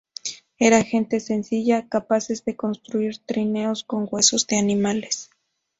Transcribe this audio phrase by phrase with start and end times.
[0.57, 5.29] Eran gente sencilla, capaces de construir trineos con huesos de animales.